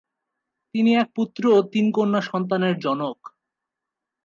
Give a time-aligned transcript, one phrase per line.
[0.75, 3.17] তিনি এক পুত্র ও তিন কন্যা সন্তানের জনক।